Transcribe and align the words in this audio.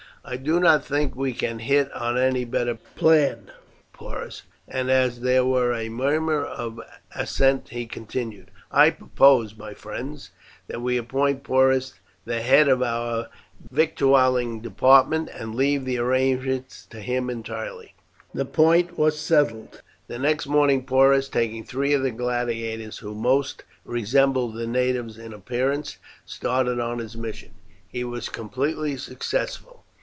"I 0.23 0.37
do 0.37 0.59
not 0.59 0.85
think 0.85 1.15
we 1.15 1.33
can 1.33 1.57
hit 1.57 1.91
on 1.93 2.15
any 2.15 2.45
better 2.45 2.75
plan, 2.75 3.49
Porus;" 3.91 4.43
and 4.67 4.91
as 4.91 5.21
there 5.21 5.43
was 5.43 5.75
a 5.75 5.89
murmur 5.89 6.45
of 6.45 6.79
assent 7.15 7.69
he 7.69 7.87
continued: 7.87 8.51
"I 8.71 8.91
propose, 8.91 9.57
my 9.57 9.73
friends, 9.73 10.29
that 10.67 10.79
we 10.79 10.95
appoint 10.95 11.43
Porus 11.43 11.95
the 12.23 12.43
head 12.43 12.69
of 12.69 12.83
our 12.83 13.29
victualling 13.71 14.61
department, 14.61 15.27
and 15.33 15.55
leave 15.55 15.85
the 15.85 15.97
arrangements 15.97 16.85
to 16.91 16.99
him 16.99 17.27
entirely." 17.27 17.95
This 18.31 18.45
point 18.53 18.99
was 18.99 19.19
settled. 19.19 19.81
The 20.05 20.19
next 20.19 20.45
morning 20.45 20.85
Porus, 20.85 21.29
taking 21.29 21.63
three 21.63 21.93
of 21.93 22.03
the 22.03 22.11
gladiators 22.11 22.99
who 22.99 23.15
most 23.15 23.63
resembled 23.83 24.53
the 24.53 24.67
natives 24.67 25.17
in 25.17 25.33
appearance, 25.33 25.97
started 26.27 26.79
on 26.79 26.99
his 26.99 27.17
mission. 27.17 27.55
He 27.87 28.03
was 28.03 28.29
completely 28.29 28.97
successful. 28.97 29.79